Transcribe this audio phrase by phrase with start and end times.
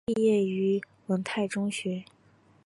[0.07, 2.03] 早年毕业于金文泰中学。